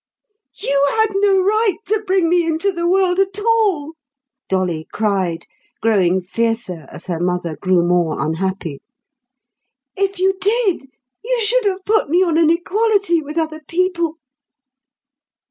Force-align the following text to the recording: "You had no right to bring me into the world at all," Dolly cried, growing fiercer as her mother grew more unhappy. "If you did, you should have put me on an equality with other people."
"You 0.59 0.87
had 0.97 1.09
no 1.13 1.41
right 1.41 1.77
to 1.85 2.03
bring 2.07 2.27
me 2.27 2.43
into 2.43 2.71
the 2.71 2.89
world 2.89 3.19
at 3.19 3.37
all," 3.37 3.91
Dolly 4.49 4.87
cried, 4.91 5.45
growing 5.79 6.21
fiercer 6.21 6.87
as 6.89 7.05
her 7.05 7.19
mother 7.19 7.55
grew 7.55 7.83
more 7.87 8.19
unhappy. 8.19 8.81
"If 9.95 10.17
you 10.17 10.39
did, 10.41 10.87
you 11.23 11.45
should 11.45 11.65
have 11.65 11.85
put 11.85 12.09
me 12.09 12.23
on 12.23 12.39
an 12.39 12.49
equality 12.49 13.21
with 13.21 13.37
other 13.37 13.61
people." 13.67 14.15